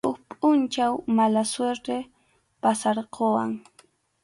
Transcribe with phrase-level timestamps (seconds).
[0.07, 1.95] Huk pʼunchaw mala suerte
[2.61, 3.51] pasarquwan.